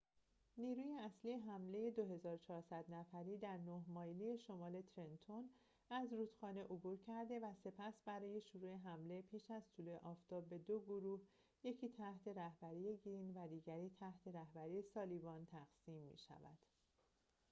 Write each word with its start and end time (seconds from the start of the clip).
نیروی 0.57 0.93
اصلی 0.99 1.33
حمله 1.33 1.91
۲۴۰۰ 1.91 2.83
نفری 2.89 3.37
در 3.37 3.57
نه 3.57 3.83
مایلی 3.87 4.37
شمال 4.37 4.81
ترنتون 4.81 5.49
از 5.89 6.13
رودخانه 6.13 6.63
عبور 6.63 6.97
کرده 6.97 7.39
و 7.39 7.53
سپس 7.63 8.01
برای 8.05 8.41
شروع 8.41 8.75
حمله 8.77 9.21
پیش 9.21 9.51
از 9.51 9.63
طلوع 9.77 9.99
آفتاب 10.03 10.49
به 10.49 10.57
دو 10.57 10.79
گروه 10.79 11.21
یکی 11.63 11.89
تحت 11.89 12.27
رهبری 12.27 12.97
گرین 13.05 13.37
و 13.37 13.47
دیگری 13.47 13.89
تحت 13.99 14.27
رهبری 14.27 14.81
سالیوان 14.81 15.45
تقسیم 15.45 16.01
می 16.01 16.17
شود 16.17 16.57